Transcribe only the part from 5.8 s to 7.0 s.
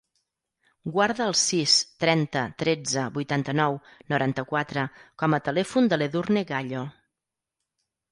de l'Edurne Gallo.